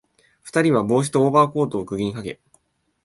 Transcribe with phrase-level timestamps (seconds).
[0.41, 2.39] 二人は帽子とオーバーコートを釘にかけ、